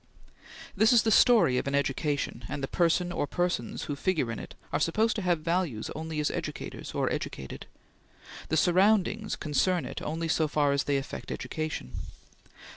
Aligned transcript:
This 0.75 0.91
is 0.93 1.03
the 1.03 1.11
story 1.11 1.59
of 1.59 1.67
an 1.67 1.75
education, 1.75 2.43
and 2.49 2.63
the 2.63 2.67
person 2.67 3.11
or 3.11 3.27
persons 3.27 3.83
who 3.83 3.95
figure 3.95 4.31
in 4.31 4.39
it 4.39 4.55
are 4.73 4.79
supposed 4.79 5.15
to 5.17 5.21
have 5.21 5.41
values 5.41 5.91
only 5.95 6.19
as 6.19 6.31
educators 6.31 6.93
or 6.95 7.13
educated. 7.13 7.67
The 8.49 8.57
surroundings 8.57 9.35
concern 9.35 9.85
it 9.85 10.01
only 10.01 10.27
so 10.27 10.47
far 10.47 10.71
as 10.71 10.85
they 10.85 10.97
affect 10.97 11.31
education. 11.31 11.91